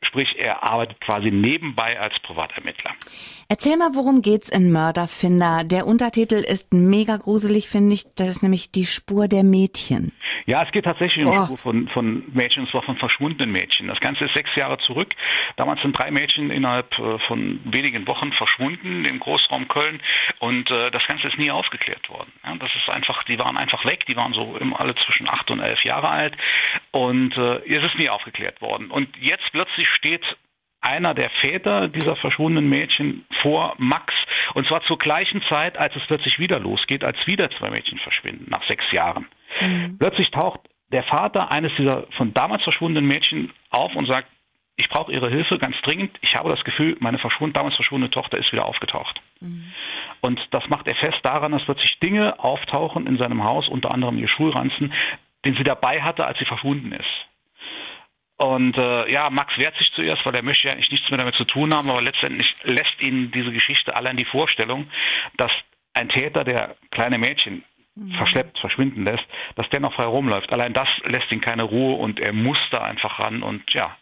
Sprich, 0.04 0.28
er 0.38 0.62
arbeitet 0.62 1.00
quasi 1.00 1.30
nebenbei 1.30 1.98
als 1.98 2.14
Privatermittler. 2.22 2.92
Erzähl 3.48 3.76
mal, 3.76 3.90
worum 3.94 4.22
geht's 4.22 4.48
in 4.48 4.70
Mörderfinder? 4.72 5.64
Der 5.64 5.86
Untertitel 5.86 6.34
ist 6.34 6.72
mega 6.72 7.16
gruselig, 7.16 7.68
finde 7.68 7.94
ich. 7.94 8.04
Das 8.14 8.28
ist 8.28 8.42
nämlich 8.42 8.70
die 8.70 8.86
Spur 8.86 9.28
der 9.28 9.44
Mädchen. 9.44 10.12
Ja, 10.46 10.62
es 10.62 10.72
geht 10.72 10.84
tatsächlich 10.84 11.24
um 11.24 11.32
oh. 11.32 11.38
die 11.38 11.44
Spur 11.46 11.58
von, 11.58 11.88
von 11.88 12.24
Mädchen, 12.32 12.64
und 12.64 12.70
zwar 12.70 12.82
von 12.82 12.96
verschwundenen 12.96 13.50
Mädchen. 13.50 13.86
Das 13.88 14.00
Ganze 14.00 14.24
ist 14.24 14.34
sechs 14.34 14.50
Jahre 14.56 14.78
zurück. 14.78 15.14
Damals 15.56 15.80
sind 15.82 15.98
drei 15.98 16.10
Mädchen 16.10 16.50
innerhalb 16.50 16.98
äh, 16.98 17.18
von 17.26 17.60
wenigen 17.64 18.06
Wochen 18.06 18.32
verschwunden 18.32 19.04
im 19.04 19.20
Großraum 19.20 19.68
Köln 19.68 20.00
und 20.40 20.70
äh, 20.70 20.90
das 20.90 21.06
Ganze 21.06 21.28
ist 21.28 21.38
nie 21.38 21.50
aufgeklärt 21.50 22.08
worden. 22.08 22.32
Ja, 22.44 22.54
das 22.56 22.70
ist 22.74 22.94
einfach, 22.94 23.22
die 23.24 23.38
waren 23.38 23.56
einfach 23.56 23.84
weg, 23.84 24.04
die 24.06 24.16
waren 24.16 24.34
so 24.34 24.56
immer 24.56 24.80
alle 24.80 24.94
zwischen 24.96 25.28
acht 25.28 25.50
und 25.50 25.60
elf 25.60 25.82
Jahre 25.84 26.10
alt 26.10 26.36
und 26.90 27.36
äh, 27.36 27.60
es 27.66 27.84
ist 27.84 27.98
nie 27.98 28.08
aufgeklärt 28.08 28.60
worden. 28.60 28.90
Und 28.90 29.08
jetzt 29.18 29.50
plötzlich 29.52 29.88
steht 29.88 30.24
einer 30.84 31.14
der 31.14 31.30
Väter 31.40 31.88
dieser 31.88 32.14
verschwundenen 32.14 32.68
Mädchen 32.68 33.24
vor 33.40 33.74
Max. 33.78 34.12
Und 34.52 34.68
zwar 34.68 34.82
zur 34.82 34.98
gleichen 34.98 35.42
Zeit, 35.48 35.78
als 35.78 35.96
es 35.96 36.02
plötzlich 36.06 36.38
wieder 36.38 36.60
losgeht, 36.60 37.02
als 37.02 37.16
wieder 37.26 37.50
zwei 37.52 37.70
Mädchen 37.70 37.98
verschwinden, 37.98 38.46
nach 38.50 38.62
sechs 38.68 38.84
Jahren. 38.92 39.26
Mhm. 39.60 39.98
Plötzlich 39.98 40.30
taucht 40.30 40.60
der 40.92 41.02
Vater 41.04 41.50
eines 41.50 41.72
dieser 41.76 42.06
von 42.16 42.32
damals 42.34 42.62
verschwundenen 42.62 43.06
Mädchen 43.06 43.52
auf 43.70 43.94
und 43.94 44.06
sagt, 44.06 44.28
ich 44.76 44.88
brauche 44.88 45.12
Ihre 45.12 45.30
Hilfe 45.30 45.58
ganz 45.58 45.76
dringend. 45.82 46.16
Ich 46.20 46.34
habe 46.34 46.50
das 46.50 46.64
Gefühl, 46.64 46.96
meine 46.98 47.18
verschwund, 47.18 47.56
damals 47.56 47.76
verschwundene 47.76 48.10
Tochter 48.10 48.38
ist 48.38 48.52
wieder 48.52 48.66
aufgetaucht. 48.66 49.20
Mhm. 49.40 49.72
Und 50.20 50.40
das 50.50 50.68
macht 50.68 50.88
er 50.88 50.96
fest 50.96 51.18
daran, 51.22 51.52
dass 51.52 51.64
plötzlich 51.64 51.98
Dinge 52.00 52.38
auftauchen 52.40 53.06
in 53.06 53.18
seinem 53.18 53.44
Haus, 53.44 53.68
unter 53.68 53.92
anderem 53.92 54.18
ihr 54.18 54.28
Schulranzen, 54.28 54.92
den 55.44 55.54
sie 55.54 55.64
dabei 55.64 56.02
hatte, 56.02 56.26
als 56.26 56.38
sie 56.38 56.44
verschwunden 56.44 56.92
ist. 56.92 57.26
Und 58.36 58.76
äh, 58.76 59.12
ja, 59.12 59.30
Max 59.30 59.56
wehrt 59.58 59.76
sich 59.76 59.92
zuerst, 59.94 60.26
weil 60.26 60.34
er 60.34 60.42
möchte 60.42 60.66
ja 60.66 60.74
eigentlich 60.74 60.90
nichts 60.90 61.08
mehr 61.08 61.18
damit 61.18 61.36
zu 61.36 61.44
tun 61.44 61.72
haben, 61.72 61.88
aber 61.88 62.02
letztendlich 62.02 62.52
lässt 62.64 63.00
ihn 63.00 63.30
diese 63.30 63.52
Geschichte 63.52 63.94
allein 63.94 64.16
die 64.16 64.24
Vorstellung, 64.24 64.90
dass 65.36 65.52
ein 65.92 66.08
Täter, 66.08 66.42
der 66.42 66.74
kleine 66.90 67.18
Mädchen. 67.18 67.64
Verschleppt, 68.16 68.58
verschwinden 68.58 69.04
lässt, 69.04 69.24
dass 69.56 69.68
der 69.70 69.80
noch 69.80 69.94
frei 69.94 70.04
rumläuft. 70.04 70.52
Allein 70.52 70.72
das 70.72 70.88
lässt 71.04 71.30
ihn 71.32 71.40
keine 71.40 71.62
Ruhe 71.62 71.96
und 71.96 72.18
er 72.18 72.32
muss 72.32 72.58
da 72.70 72.78
einfach 72.78 73.20
ran 73.20 73.42
und 73.42 73.62
ja, 73.72 73.96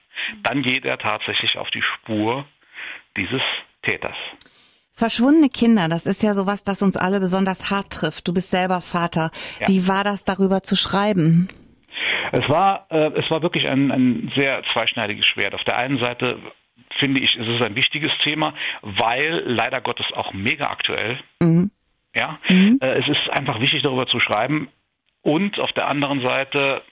dann 0.45 0.63
geht 0.63 0.85
er 0.85 0.99
tatsächlich 0.99 1.59
auf 1.59 1.71
die 1.71 1.83
Spur 1.83 2.47
dieses 3.17 3.43
Täters. 3.83 4.17
Verschwundene 4.95 5.49
Kinder, 5.49 5.89
das 5.89 6.07
ist 6.07 6.23
ja 6.23 6.35
sowas, 6.35 6.65
das 6.65 6.83
uns 6.83 6.97
alle 6.97 7.19
besonders 7.19 7.71
hart 7.71 7.91
trifft. 7.91 8.29
Du 8.29 8.35
bist 8.35 8.51
selber 8.51 8.81
Vater. 8.81 9.31
Ja. 9.59 9.69
Wie 9.69 9.89
war 9.89 10.05
das 10.05 10.25
darüber 10.25 10.63
zu 10.63 10.77
schreiben? 10.77 11.49
Es 12.31 12.49
war, 12.49 12.87
äh, 12.91 13.11
es 13.19 13.31
war 13.31 13.43
wirklich 13.43 13.67
ein, 13.69 13.91
ein 13.91 14.33
sehr 14.37 14.63
zweischneidiges 14.73 15.27
Schwert. 15.27 15.55
Auf 15.55 15.65
der 15.65 15.77
einen 15.77 15.99
Seite 15.99 16.39
finde 16.99 17.21
ich, 17.21 17.35
es 17.35 17.49
ist 17.49 17.63
ein 17.63 17.75
wichtiges 17.75 18.13
Thema, 18.23 18.55
weil 18.83 19.43
leider 19.47 19.81
Gottes 19.81 20.07
auch 20.15 20.33
mega 20.33 20.67
aktuell. 20.67 21.19
Mhm. 21.41 21.71
Ja, 22.15 22.39
mhm. 22.49 22.79
Äh, 22.81 23.01
es 23.01 23.09
ist 23.09 23.31
einfach 23.31 23.61
wichtig, 23.61 23.83
darüber 23.83 24.07
zu 24.07 24.21
schreiben. 24.21 24.69
Und 25.23 25.59
auf 25.61 25.73
der 25.73 25.89
anderen 25.89 26.21
Seite, 26.21 26.83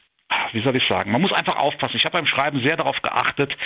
wie 0.53 0.63
soll 0.63 0.77
ich 0.77 0.87
sagen, 0.89 1.11
man 1.11 1.21
muss 1.21 1.33
einfach 1.33 1.57
aufpassen. 1.57 1.97
Ich 1.97 2.05
habe 2.05 2.19
beim 2.19 2.27
Schreiben 2.27 2.63
sehr 2.63 2.77
darauf 2.77 3.01
geachtet, 3.03 3.57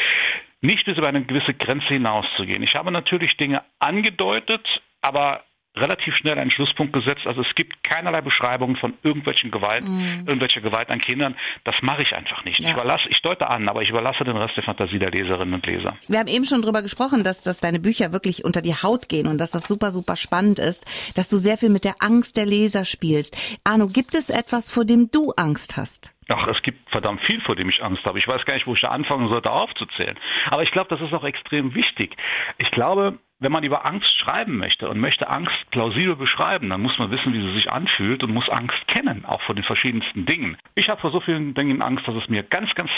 nicht 0.60 0.84
bis 0.86 0.96
über 0.96 1.08
eine 1.08 1.22
gewisse 1.24 1.54
Grenze 1.54 1.88
hinauszugehen. 1.88 2.62
Ich 2.62 2.74
habe 2.74 2.90
natürlich 2.90 3.36
Dinge 3.36 3.62
angedeutet, 3.78 4.66
aber 5.02 5.44
relativ 5.76 6.14
schnell 6.16 6.38
einen 6.38 6.50
Schlusspunkt 6.50 6.92
gesetzt. 6.92 7.26
Also 7.26 7.42
es 7.42 7.54
gibt 7.54 7.82
keinerlei 7.82 8.20
Beschreibungen 8.20 8.76
von 8.76 8.94
irgendwelchen 9.02 9.50
Gewalt, 9.50 9.84
mhm. 9.84 10.24
irgendwelcher 10.26 10.60
Gewalt 10.60 10.90
an 10.90 11.00
Kindern. 11.00 11.36
Das 11.64 11.74
mache 11.82 12.02
ich 12.02 12.14
einfach 12.14 12.44
nicht. 12.44 12.60
Ja. 12.60 12.68
Ich 12.68 12.74
überlasse, 12.74 13.08
ich 13.08 13.20
deute 13.22 13.48
an, 13.48 13.68
aber 13.68 13.82
ich 13.82 13.90
überlasse 13.90 14.24
den 14.24 14.36
Rest 14.36 14.56
der 14.56 14.64
Fantasie 14.64 14.98
der 14.98 15.10
Leserinnen 15.10 15.54
und 15.54 15.66
Leser. 15.66 15.96
Wir 16.08 16.18
haben 16.18 16.28
eben 16.28 16.44
schon 16.44 16.62
drüber 16.62 16.82
gesprochen, 16.82 17.24
dass, 17.24 17.42
dass 17.42 17.60
deine 17.60 17.80
Bücher 17.80 18.12
wirklich 18.12 18.44
unter 18.44 18.62
die 18.62 18.74
Haut 18.74 19.08
gehen 19.08 19.26
und 19.26 19.38
dass 19.38 19.50
das 19.50 19.66
super, 19.66 19.90
super 19.90 20.16
spannend 20.16 20.58
ist, 20.58 20.86
dass 21.16 21.28
du 21.28 21.38
sehr 21.38 21.58
viel 21.58 21.70
mit 21.70 21.84
der 21.84 21.94
Angst 22.00 22.36
der 22.36 22.46
Leser 22.46 22.84
spielst. 22.84 23.36
Arno, 23.64 23.88
gibt 23.88 24.14
es 24.14 24.30
etwas, 24.30 24.70
vor 24.70 24.84
dem 24.84 25.10
du 25.10 25.32
Angst 25.36 25.76
hast? 25.76 26.13
Ach, 26.28 26.46
es 26.48 26.62
gibt 26.62 26.90
verdammt 26.90 27.24
viel, 27.26 27.40
vor 27.42 27.54
dem 27.54 27.68
ich 27.68 27.82
Angst 27.82 28.04
habe. 28.04 28.18
Ich 28.18 28.26
weiß 28.26 28.44
gar 28.44 28.54
nicht, 28.54 28.66
wo 28.66 28.74
ich 28.74 28.80
da 28.80 28.88
anfangen 28.88 29.28
sollte 29.28 29.50
aufzuzählen. 29.50 30.18
Aber 30.50 30.62
ich 30.62 30.70
glaube, 30.70 30.88
das 30.88 31.00
ist 31.00 31.12
auch 31.12 31.24
extrem 31.24 31.74
wichtig. 31.74 32.16
Ich 32.58 32.70
glaube, 32.70 33.18
wenn 33.40 33.52
man 33.52 33.64
über 33.64 33.86
Angst 33.86 34.16
schreiben 34.18 34.56
möchte 34.56 34.88
und 34.88 34.98
möchte 35.00 35.28
Angst 35.28 35.70
plausibel 35.70 36.16
beschreiben, 36.16 36.70
dann 36.70 36.80
muss 36.80 36.98
man 36.98 37.10
wissen, 37.10 37.32
wie 37.32 37.42
sie 37.42 37.54
sich 37.54 37.70
anfühlt 37.70 38.22
und 38.22 38.32
muss 38.32 38.48
Angst 38.48 38.86
kennen, 38.88 39.24
auch 39.26 39.42
vor 39.42 39.54
den 39.54 39.64
verschiedensten 39.64 40.24
Dingen. 40.24 40.56
Ich 40.74 40.88
habe 40.88 41.00
vor 41.00 41.10
so 41.10 41.20
vielen 41.20 41.52
Dingen 41.54 41.82
Angst, 41.82 42.08
dass 42.08 42.14
es 42.14 42.28
mir 42.28 42.42
ganz, 42.42 42.74
ganz 42.74 42.90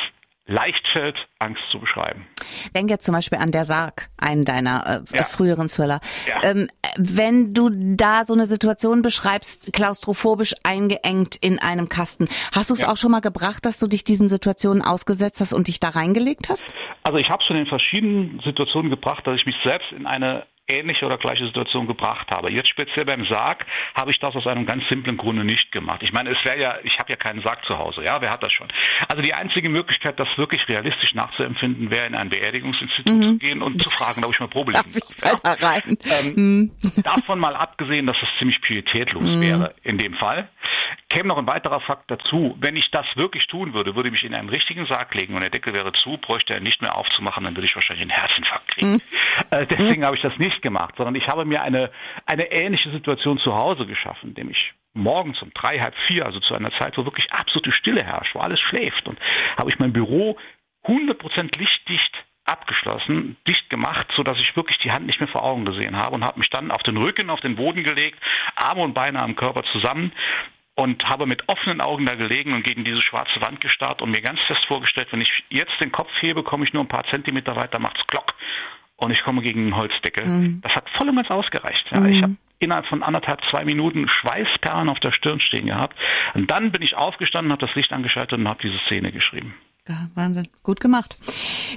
leicht 0.47 0.87
fällt, 0.93 1.17
Angst 1.39 1.63
zu 1.71 1.79
beschreiben. 1.81 2.27
Denk 2.75 2.89
jetzt 2.89 3.05
zum 3.05 3.15
Beispiel 3.15 3.39
an 3.39 3.51
Der 3.51 3.65
Sarg, 3.65 4.09
einen 4.17 4.45
deiner 4.45 5.05
äh, 5.13 5.17
ja. 5.17 5.25
früheren 5.25 5.69
Thriller. 5.69 6.01
Ja. 6.27 6.51
Ähm, 6.51 6.69
wenn 6.97 7.53
du 7.53 7.71
da 7.73 8.25
so 8.25 8.33
eine 8.33 8.47
Situation 8.47 9.03
beschreibst, 9.03 9.73
klaustrophobisch 9.73 10.55
eingeengt 10.65 11.37
in 11.37 11.59
einem 11.59 11.89
Kasten, 11.89 12.29
hast 12.55 12.71
du 12.71 12.75
es 12.75 12.83
ja. 12.83 12.93
auch 12.93 12.97
schon 12.97 13.11
mal 13.11 13.21
gebracht, 13.21 13.65
dass 13.67 13.79
du 13.79 13.89
dich 13.89 14.05
diesen 14.05 14.29
Situationen 14.29 14.83
ausgesetzt 14.83 15.41
hast 15.41 15.53
und 15.53 15.67
dich 15.69 15.81
da 15.81 15.91
reingelegt 15.91 16.49
hast? 16.49 16.67
Also 17.03 17.19
ich 17.19 17.29
habe 17.29 17.43
schon 17.45 17.57
in 17.57 17.67
verschiedenen 17.67 18.41
Situationen 18.45 18.91
gebracht, 18.91 19.27
dass 19.27 19.37
ich 19.37 19.47
mich 19.47 19.57
selbst 19.65 19.91
in 19.93 20.07
eine 20.07 20.47
ähnliche 20.69 21.07
oder 21.07 21.19
gleiche 21.19 21.45
Situation 21.47 21.87
gebracht 21.87 22.29
habe. 22.31 22.53
Jetzt 22.53 22.69
speziell 22.69 23.05
beim 23.05 23.25
Sarg 23.27 23.65
habe 23.95 24.11
ich 24.11 24.19
das 24.19 24.35
aus 24.35 24.47
einem 24.47 24.67
ganz 24.67 24.83
simplen 24.89 25.17
Grunde 25.17 25.45
nicht 25.45 25.71
gemacht. 25.73 26.03
Ich 26.03 26.13
meine, 26.13 26.31
es 26.31 26.45
wäre 26.45 26.61
ja, 26.61 26.77
ich 26.83 26.99
habe 26.99 27.11
ja 27.11 27.17
keinen 27.17 27.43
Sarg 27.43 27.65
zu 27.65 27.79
Hause, 27.79 28.03
ja, 28.05 28.21
wer 28.21 28.31
hat 28.31 28.43
das 28.43 28.53
schon? 28.53 28.69
Also 29.09 29.23
die 29.23 29.35
einzige 29.35 29.69
Möglichkeit, 29.69 30.19
das 30.19 30.29
wirklich 30.37 30.67
realistisch 30.69 31.15
nachzuempfinden, 31.15 31.91
wäre 31.91 32.07
in 32.07 32.15
ein 32.15 32.29
Beerdigungsinstitut 32.29 33.15
mhm. 33.15 33.23
zu 33.23 33.39
gehen 33.39 33.63
und 33.63 33.81
zu 33.83 33.91
fragen, 33.91 34.25
ob 34.25 34.33
ich 34.33 34.41
mal 34.41 34.49
Probe 34.49 34.73
legen 34.73 34.91
darf. 35.21 35.41
Ja? 35.45 35.69
Rein? 35.69 35.99
Ähm, 36.05 36.35
mhm. 36.37 36.73
Davon 37.03 37.39
mal 37.39 37.55
abgesehen, 37.55 38.07
dass 38.07 38.17
es 38.23 38.29
ziemlich 38.39 38.61
pietätlos 38.61 39.23
mhm. 39.23 39.41
wäre 39.41 39.75
in 39.83 39.99
dem 39.99 40.15
Fall 40.15 40.49
käme 41.09 41.29
noch 41.29 41.39
ein 41.39 41.49
weiterer 41.49 41.81
Fakt 41.81 42.11
dazu. 42.11 42.57
Wenn 42.61 42.77
ich 42.77 42.91
das 42.91 43.07
wirklich 43.17 43.47
tun 43.47 43.75
würde, 43.75 43.95
würde 43.95 44.09
ich 44.09 44.13
mich 44.13 44.25
in 44.25 44.35
einen 44.35 44.49
richtigen 44.49 44.87
Sarg 44.87 45.15
legen 45.15 45.35
und 45.35 45.41
der 45.41 45.51
Deckel 45.51 45.73
wäre 45.73 45.93
zu, 45.93 46.19
bräuchte 46.19 46.55
er 46.55 46.61
nicht 46.61 46.83
mehr 46.83 46.97
aufzumachen, 46.97 47.45
dann 47.45 47.57
würde 47.57 47.67
ich 47.67 47.75
wahrscheinlich 47.75 48.03
einen 48.03 48.19
Herzinfarkt 48.19 48.69
kriegen. 48.69 48.93
Mhm. 48.93 49.01
Äh, 49.51 49.67
deswegen 49.67 50.01
mhm. 50.01 50.07
habe 50.07 50.17
ich 50.17 50.23
das 50.23 50.37
nicht 50.39 50.63
gemacht, 50.63 50.95
sondern 50.97 51.15
ich 51.15 51.27
habe 51.29 51.45
mir 51.45 51.63
eine, 51.63 51.91
eine 52.27 52.51
ähnliche 52.51 52.91
Situation 52.91 53.39
zu 53.39 53.55
Hause 53.55 53.87
geschaffen, 53.87 54.31
indem 54.31 54.51
ich 54.51 54.73
morgens 54.95 55.41
um 55.43 55.53
drei, 55.55 55.79
halb 55.79 55.95
vier, 56.09 56.25
also 56.27 56.41
zu 56.41 56.55
einer 56.55 56.73
Zeit, 56.73 56.97
wo 56.97 57.05
wirklich 57.05 57.33
absolute 57.33 57.73
Stille 57.73 58.03
herrscht, 58.03 58.35
wo 58.35 58.41
alles 58.41 58.61
schläft 58.61 59.07
und 59.07 59.19
habe 59.57 59.71
ich 59.71 59.79
mein 59.79 59.93
Büro 59.93 60.39
100% 60.85 61.59
lichtdicht 61.59 62.25
abgeschlossen, 62.47 63.37
dicht 63.49 63.69
gemacht, 63.71 64.07
so 64.15 64.23
dass 64.23 64.39
ich 64.39 64.57
wirklich 64.57 64.79
die 64.79 64.93
Hand 64.93 65.07
nicht 65.07 65.21
mehr 65.21 65.29
vor 65.29 65.43
Augen 65.43 65.65
gesehen 65.65 65.97
habe 65.97 66.15
und 66.15 66.25
habe 66.25 66.39
mich 66.39 66.49
dann 66.51 66.71
auf 66.71 66.83
den 66.83 66.97
Rücken, 66.97 67.29
auf 67.29 67.41
den 67.41 67.57
Boden 67.57 67.83
gelegt, 67.83 68.19
Arme 68.55 68.83
und 68.83 68.95
Beine 68.95 69.21
am 69.21 69.37
Körper 69.37 69.65
zusammen 69.73 70.13
und 70.77 71.05
habe 71.05 71.27
mit 71.27 71.49
offenen 71.49 71.81
Augen 71.81 72.07
da 72.07 72.15
gelegen 72.15 72.53
und 72.53 72.63
gegen 72.63 72.85
diese 72.85 73.01
schwarze 73.01 73.41
Wand 73.41 73.61
gestarrt 73.61 74.03
und 74.03 74.11
mir 74.11 74.21
ganz 74.21 74.39
fest 74.43 74.65
vorgestellt, 74.67 75.09
wenn 75.11 75.23
ich 75.23 75.45
jetzt 75.49 75.73
den 75.81 75.91
Kopf 75.91 76.11
hebe, 76.21 76.43
komme 76.43 76.65
ich 76.65 76.73
nur 76.73 76.85
ein 76.85 76.89
paar 76.89 77.05
Zentimeter 77.11 77.57
weiter, 77.57 77.79
macht's 77.79 78.07
Glock 78.07 78.35
und 78.97 79.11
ich 79.11 79.23
komme 79.23 79.43
gegen 79.43 79.63
einen 79.63 79.77
Holzdeckel. 79.77 80.27
Mhm. 80.27 80.61
Das 80.63 80.75
hat 80.75 80.89
voll 80.91 81.09
und 81.09 81.17
ganz 81.17 81.31
ausgereicht. 81.31 81.87
Ja. 81.91 82.01
Mhm. 82.01 82.07
Ich 82.07 82.23
habe 82.23 82.37
innerhalb 82.59 82.87
von 82.87 83.03
anderthalb, 83.03 83.41
zwei 83.51 83.65
Minuten 83.65 84.09
Schweißperlen 84.09 84.89
auf 84.89 85.01
der 85.01 85.13
Stirn 85.13 85.41
stehen 85.41 85.67
gehabt. 85.67 85.97
Und 86.35 86.51
dann 86.51 86.73
bin 86.73 86.83
ich 86.83 86.95
aufgestanden, 86.95 87.53
habe 87.53 87.67
das 87.67 87.75
Licht 87.75 87.93
angeschaltet 87.93 88.39
und 88.39 88.49
habe 88.49 88.61
diese 88.63 88.79
Szene 88.87 89.13
geschrieben. 89.13 89.55
Ja, 89.89 90.09
Wahnsinn. 90.15 90.49
Gut 90.65 90.81
gemacht. 90.81 91.17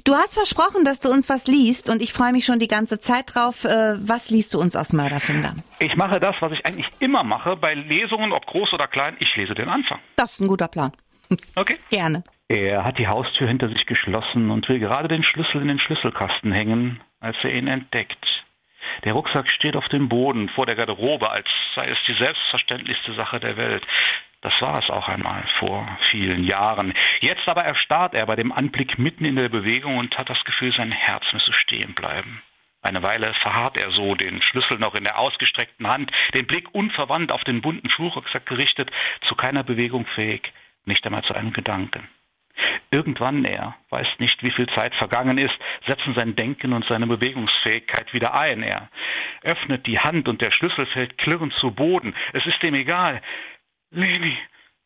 Du 0.03 0.15
hast 0.15 0.33
versprochen, 0.33 0.83
dass 0.83 0.99
du 0.99 1.09
uns 1.09 1.29
was 1.29 1.45
liest 1.47 1.89
und 1.89 2.01
ich 2.01 2.11
freue 2.11 2.31
mich 2.31 2.45
schon 2.45 2.57
die 2.57 2.67
ganze 2.67 2.99
Zeit 2.99 3.35
drauf. 3.35 3.65
Äh, 3.65 3.95
was 3.99 4.31
liest 4.31 4.53
du 4.53 4.59
uns 4.59 4.75
aus 4.75 4.93
Mörderfinder? 4.93 5.53
Ich 5.79 5.95
mache 5.95 6.19
das, 6.19 6.35
was 6.39 6.51
ich 6.51 6.65
eigentlich 6.65 6.87
immer 6.99 7.23
mache 7.23 7.55
bei 7.55 7.75
Lesungen, 7.75 8.31
ob 8.33 8.45
groß 8.47 8.73
oder 8.73 8.87
klein. 8.87 9.15
Ich 9.19 9.35
lese 9.35 9.53
den 9.53 9.69
Anfang. 9.69 9.99
Das 10.15 10.33
ist 10.33 10.39
ein 10.41 10.47
guter 10.47 10.67
Plan. 10.67 10.91
Okay. 11.55 11.77
Gerne. 11.91 12.23
Er 12.47 12.83
hat 12.83 12.97
die 12.97 13.07
Haustür 13.07 13.47
hinter 13.47 13.69
sich 13.69 13.85
geschlossen 13.85 14.49
und 14.49 14.67
will 14.67 14.79
gerade 14.79 15.07
den 15.07 15.21
Schlüssel 15.21 15.61
in 15.61 15.67
den 15.67 15.79
Schlüsselkasten 15.79 16.51
hängen, 16.51 16.99
als 17.19 17.37
er 17.43 17.53
ihn 17.53 17.67
entdeckt. 17.67 18.25
Der 19.03 19.13
Rucksack 19.13 19.49
steht 19.51 19.75
auf 19.75 19.87
dem 19.89 20.09
Boden 20.09 20.49
vor 20.49 20.65
der 20.65 20.75
Garderobe, 20.75 21.29
als 21.29 21.45
sei 21.75 21.87
es 21.87 21.97
die 22.07 22.15
selbstverständlichste 22.19 23.13
Sache 23.13 23.39
der 23.39 23.55
Welt. 23.57 23.83
Das 24.41 24.53
war 24.61 24.81
es 24.81 24.89
auch 24.89 25.09
einmal 25.09 25.43
vor 25.59 25.85
vielen 26.09 26.45
Jahren. 26.45 26.93
Jetzt 27.19 27.47
aber 27.47 27.65
erstarrt 27.65 28.13
er 28.13 28.25
bei 28.25 28.35
dem 28.35 28.53
Anblick 28.53 28.97
mitten 28.97 29.25
in 29.25 29.35
der 29.35 29.49
Bewegung 29.49 29.97
und 29.97 30.17
hat 30.17 30.29
das 30.29 30.43
Gefühl, 30.45 30.73
sein 30.73 30.91
Herz 30.91 31.25
müsse 31.33 31.53
stehen 31.53 31.93
bleiben. 31.93 32.41
Eine 32.81 33.03
Weile 33.03 33.33
verharrt 33.41 33.77
er 33.83 33.91
so, 33.91 34.15
den 34.15 34.41
Schlüssel 34.41 34.79
noch 34.79 34.95
in 34.95 35.03
der 35.03 35.19
ausgestreckten 35.19 35.87
Hand, 35.87 36.11
den 36.33 36.47
Blick 36.47 36.73
unverwandt 36.73 37.33
auf 37.33 37.43
den 37.43 37.61
bunten 37.61 37.89
Schulrucksack 37.89 38.45
gerichtet, 38.45 38.89
zu 39.27 39.35
keiner 39.35 39.63
Bewegung 39.63 40.05
fähig, 40.15 40.53
nicht 40.85 41.05
einmal 41.05 41.23
zu 41.23 41.33
einem 41.33 41.51
Gedanken. 41.51 42.07
Irgendwann, 42.91 43.45
er 43.45 43.75
weiß 43.89 44.07
nicht, 44.19 44.41
wie 44.43 44.51
viel 44.51 44.67
Zeit 44.67 44.95
vergangen 44.95 45.37
ist, 45.37 45.53
setzen 45.85 46.13
sein 46.15 46.35
Denken 46.35 46.73
und 46.73 46.85
seine 46.85 47.07
Bewegungsfähigkeit 47.07 48.13
wieder 48.13 48.33
ein. 48.33 48.63
Er 48.63 48.89
öffnet 49.43 49.85
die 49.85 49.99
Hand 49.99 50.27
und 50.27 50.41
der 50.41 50.51
Schlüssel 50.51 50.85
fällt 50.87 51.17
klirrend 51.17 51.53
zu 51.53 51.71
Boden. 51.71 52.15
Es 52.33 52.45
ist 52.45 52.63
ihm 52.63 52.75
egal. 52.75 53.21
Leni, 53.91 54.37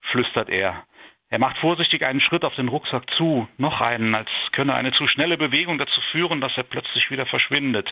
flüstert 0.01 0.49
er. 0.49 0.85
Er 1.29 1.39
macht 1.39 1.57
vorsichtig 1.57 2.05
einen 2.05 2.21
Schritt 2.21 2.45
auf 2.45 2.55
den 2.55 2.67
Rucksack 2.67 3.09
zu, 3.17 3.47
noch 3.57 3.81
einen, 3.81 4.13
als 4.15 4.29
könne 4.51 4.75
eine 4.75 4.91
zu 4.91 5.07
schnelle 5.07 5.37
Bewegung 5.37 5.77
dazu 5.77 5.99
führen, 6.11 6.41
dass 6.41 6.55
er 6.55 6.63
plötzlich 6.63 7.09
wieder 7.09 7.25
verschwindet. 7.25 7.91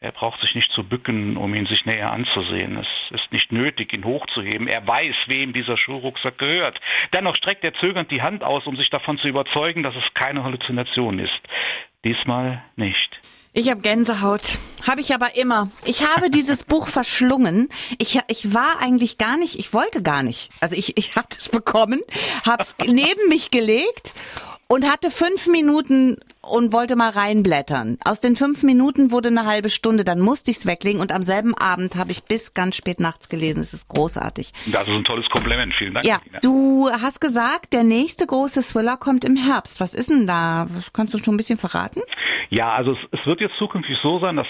Er 0.00 0.12
braucht 0.12 0.40
sich 0.40 0.54
nicht 0.54 0.70
zu 0.72 0.84
bücken, 0.84 1.36
um 1.36 1.54
ihn 1.54 1.66
sich 1.66 1.86
näher 1.86 2.12
anzusehen. 2.12 2.76
Es 2.76 2.86
ist 3.12 3.32
nicht 3.32 3.50
nötig, 3.50 3.94
ihn 3.94 4.04
hochzuheben. 4.04 4.68
Er 4.68 4.86
weiß, 4.86 5.14
wem 5.26 5.52
dieser 5.52 5.78
Schulrucksack 5.78 6.38
gehört. 6.38 6.78
Dennoch 7.14 7.36
streckt 7.36 7.64
er 7.64 7.72
zögernd 7.74 8.10
die 8.10 8.20
Hand 8.20 8.44
aus, 8.44 8.66
um 8.66 8.76
sich 8.76 8.90
davon 8.90 9.16
zu 9.18 9.28
überzeugen, 9.28 9.82
dass 9.82 9.96
es 9.96 10.14
keine 10.14 10.44
Halluzination 10.44 11.18
ist. 11.18 11.40
Diesmal 12.04 12.62
nicht. 12.76 13.20
Ich 13.58 13.70
habe 13.70 13.80
Gänsehaut. 13.80 14.42
Habe 14.86 15.00
ich 15.00 15.14
aber 15.14 15.34
immer. 15.34 15.70
Ich 15.86 16.06
habe 16.06 16.28
dieses 16.28 16.62
Buch 16.62 16.88
verschlungen. 16.88 17.70
Ich, 17.96 18.20
ich 18.28 18.52
war 18.52 18.80
eigentlich 18.80 19.16
gar 19.16 19.38
nicht, 19.38 19.58
ich 19.58 19.72
wollte 19.72 20.02
gar 20.02 20.22
nicht. 20.22 20.50
Also 20.60 20.76
ich, 20.76 20.98
ich 20.98 21.16
hatte 21.16 21.38
es 21.40 21.48
bekommen, 21.48 22.02
habe 22.44 22.62
es 22.62 22.76
neben 22.86 23.30
mich 23.30 23.50
gelegt 23.50 24.12
und 24.68 24.90
hatte 24.90 25.10
fünf 25.10 25.46
Minuten 25.46 26.16
und 26.42 26.72
wollte 26.72 26.96
mal 26.96 27.10
reinblättern. 27.10 27.98
Aus 28.04 28.20
den 28.20 28.36
fünf 28.36 28.62
Minuten 28.62 29.10
wurde 29.10 29.28
eine 29.28 29.46
halbe 29.46 29.70
Stunde, 29.70 30.04
dann 30.04 30.20
musste 30.20 30.50
ich 30.50 30.58
es 30.58 30.66
weglegen 30.66 31.00
und 31.00 31.12
am 31.12 31.22
selben 31.22 31.54
Abend 31.54 31.96
habe 31.96 32.12
ich 32.12 32.24
bis 32.24 32.54
ganz 32.54 32.76
spät 32.76 33.00
nachts 33.00 33.28
gelesen. 33.28 33.62
Es 33.62 33.72
ist 33.72 33.88
großartig. 33.88 34.52
Das 34.66 34.82
ist 34.82 34.88
ein 34.88 35.04
tolles 35.04 35.28
Kompliment, 35.30 35.74
vielen 35.74 35.94
Dank. 35.94 36.06
Ja, 36.06 36.20
du 36.42 36.88
hast 36.90 37.20
gesagt, 37.20 37.72
der 37.72 37.84
nächste 37.84 38.26
große 38.26 38.62
Thriller 38.62 38.96
kommt 38.96 39.24
im 39.24 39.36
Herbst. 39.36 39.80
Was 39.80 39.94
ist 39.94 40.10
denn 40.10 40.26
da? 40.26 40.66
Kannst 40.92 41.14
du 41.14 41.18
schon 41.18 41.34
ein 41.34 41.36
bisschen 41.36 41.58
verraten? 41.58 42.00
Ja, 42.50 42.72
also 42.74 42.92
es, 42.92 42.98
es 43.10 43.26
wird 43.26 43.40
jetzt 43.40 43.56
zukünftig 43.58 43.96
so 44.02 44.20
sein, 44.20 44.36
dass 44.36 44.46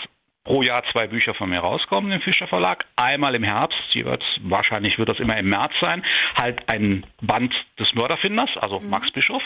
pro 0.47 0.63
Jahr 0.63 0.85
zwei 0.93 1.09
Bücher 1.09 1.35
von 1.35 1.51
mir 1.51 1.59
rauskommen 1.59 2.13
im 2.13 2.21
Fischer 2.21 2.47
Verlag. 2.47 2.87
Einmal 2.95 3.35
im 3.35 3.43
Herbst, 3.43 3.79
jeweils 3.91 4.23
wahrscheinlich 4.43 4.97
wird 4.97 5.09
das 5.09 5.19
immer 5.19 5.37
im 5.37 5.49
März 5.49 5.73
sein, 5.81 6.05
halt 6.41 6.63
ein 6.73 7.05
Band 7.21 7.53
des 7.79 7.93
Mörderfinders, 7.95 8.51
also 8.61 8.79
mhm. 8.81 8.89
Max 8.89 9.11
Bischof. 9.11 9.43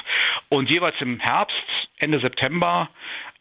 Und 0.50 0.71
jeweils 0.71 0.95
im 1.00 1.19
Herbst, 1.19 1.57
Ende 1.99 2.21
September, 2.21 2.90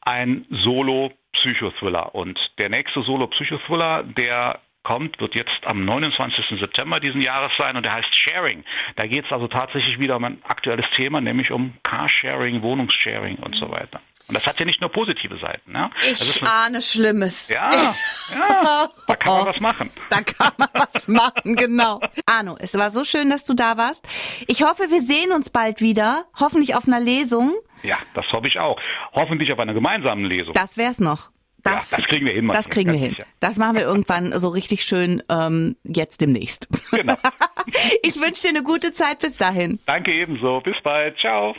ein 0.02 0.46
Solo-Psychothriller. 0.50 2.16
Und 2.16 2.40
der 2.58 2.70
nächste 2.70 3.02
Solo-Psychothriller, 3.04 4.04
der 4.04 4.60
kommt, 4.84 5.20
wird 5.20 5.36
jetzt 5.36 5.68
am 5.68 5.84
29. 5.84 6.60
September 6.62 7.02
diesen 7.02 7.22
Jahres 7.22 7.52
sein 7.58 7.76
und 7.76 7.86
der 7.86 7.94
heißt 7.94 8.16
Sharing. 8.16 8.64
Da 8.96 9.06
geht 9.06 9.26
es 9.26 9.32
also 9.32 9.48
tatsächlich 9.48 10.00
wieder 10.00 10.16
um 10.16 10.24
ein 10.24 10.42
aktuelles 10.46 10.86
Thema, 10.96 11.20
nämlich 11.20 11.52
um 11.52 11.74
Carsharing, 11.84 12.62
Wohnungssharing 12.62 13.36
und 13.36 13.56
so 13.58 13.70
weiter. 13.70 14.00
Und 14.30 14.36
das 14.36 14.46
hat 14.46 14.60
ja 14.60 14.66
nicht 14.66 14.80
nur 14.80 14.92
positive 14.92 15.40
Seiten. 15.40 15.72
Ne? 15.72 15.90
Ich 16.02 16.44
ahne 16.48 16.82
Schlimmes. 16.84 17.50
Ja, 17.50 17.72
ja, 18.32 18.88
da 19.08 19.16
kann 19.16 19.38
man 19.38 19.48
was 19.48 19.60
machen. 19.60 19.90
Da 20.12 20.22
kann 20.22 20.54
man 20.58 20.70
was 20.74 21.08
machen, 21.08 21.56
genau. 21.56 22.00
Arno, 22.28 22.56
es 22.60 22.78
war 22.78 22.92
so 22.92 23.04
schön, 23.04 23.32
dass 23.32 23.44
du 23.44 23.56
da 23.56 23.78
warst. 23.78 24.08
Ich 24.48 24.62
hoffe, 24.62 24.84
wir 24.92 25.02
sehen 25.02 25.32
uns 25.32 25.50
bald 25.50 25.82
wieder. 25.82 26.26
Hoffentlich 26.40 26.76
auf 26.76 26.88
einer 26.88 27.00
Lesung. 27.00 27.56
Ja, 27.82 27.98
das 28.14 28.26
hoffe 28.32 28.48
ich 28.48 28.60
auch. 28.60 28.80
Hoffentlich 29.14 29.52
auf 29.52 29.58
einer 29.58 29.74
gemeinsamen 29.74 30.26
Lesung. 30.26 30.54
Das 30.54 30.78
wär's 30.78 31.00
noch. 31.00 31.32
Das, 31.64 31.90
ja, 31.90 31.98
das 31.98 32.06
kriegen 32.08 32.26
wir 32.28 32.34
hin. 32.34 32.48
Das 32.50 32.70
kriegen 32.70 32.92
wir 32.92 33.00
hin. 33.00 33.14
Sicher. 33.14 33.26
Das 33.40 33.58
machen 33.58 33.78
wir 33.78 33.84
irgendwann 33.84 34.38
so 34.38 34.50
richtig 34.50 34.84
schön 34.84 35.24
ähm, 35.28 35.76
jetzt 35.84 36.22
demnächst. 36.22 36.70
Genau. 36.92 37.16
ich 38.04 38.20
wünsche 38.22 38.44
dir 38.44 38.50
eine 38.50 38.64
gute 38.64 38.94
Zeit 38.94 39.20
bis 39.20 39.38
dahin. 39.38 39.80
Danke 39.88 40.14
ebenso. 40.14 40.62
Bis 40.62 40.76
bald. 40.84 41.18
Ciao. 41.20 41.56